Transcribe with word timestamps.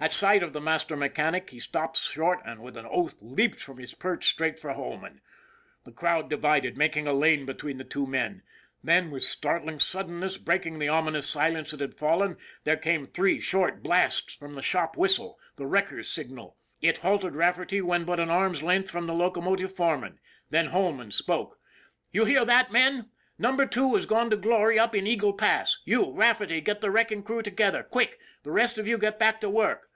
At 0.00 0.12
sight 0.12 0.44
of 0.44 0.52
the 0.52 0.60
master 0.60 0.96
mechanic 0.96 1.50
he 1.50 1.58
stopped 1.58 1.96
short 1.96 2.38
and 2.44 2.62
with 2.62 2.76
an 2.76 2.86
oath 2.86 3.16
leaped 3.20 3.58
from 3.58 3.78
his 3.78 3.94
perch 3.94 4.28
straight 4.28 4.56
for 4.56 4.72
Holman. 4.74 5.20
The 5.82 5.90
crowd 5.90 6.30
divided, 6.30 6.78
making 6.78 7.08
a 7.08 7.12
lane 7.12 7.44
between 7.44 7.78
the 7.78 7.84
two 7.84 8.06
men, 8.06 8.44
then, 8.80 9.10
with 9.10 9.24
startling 9.24 9.80
suddenness, 9.80 10.38
breaking 10.38 10.78
the 10.78 10.86
ominous 10.88 11.26
silence 11.28 11.72
that 11.72 11.80
had 11.80 11.98
fallen, 11.98 12.36
there 12.62 12.76
came 12.76 13.04
three 13.04 13.40
short 13.40 13.82
blasts 13.82 14.36
from 14.36 14.54
the 14.54 14.62
shop 14.62 14.96
whistle 14.96 15.36
the 15.56 15.66
wrecker's 15.66 16.08
signal. 16.08 16.56
It 16.80 16.98
halted 16.98 17.34
Rafferty 17.34 17.80
when 17.80 18.04
but 18.04 18.20
an 18.20 18.30
arm's 18.30 18.62
length 18.62 18.92
from 18.92 19.06
the 19.06 19.14
locomotive 19.14 19.74
foreman. 19.74 20.20
Then 20.50 20.66
Holman 20.66 21.10
spoke:" 21.10 21.58
You 22.12 22.24
hear 22.24 22.44
that, 22.44 22.70
men? 22.70 23.10
Number 23.40 23.66
Two 23.66 23.94
has 23.94 24.04
gone 24.06 24.30
to 24.30 24.36
glory 24.36 24.80
up 24.80 24.96
in 24.96 25.06
Eagle 25.06 25.32
Pass. 25.32 25.78
You, 25.84 26.10
Rafferty, 26.12 26.60
get 26.60 26.80
the 26.80 26.90
wreck 26.90 27.12
ing 27.12 27.22
crew 27.22 27.40
together, 27.40 27.84
quick! 27.84 28.18
The 28.42 28.50
rest 28.50 28.78
of 28.78 28.88
you 28.88 28.98
get 28.98 29.20
back 29.20 29.40
to 29.42 29.50
work." 29.50 29.86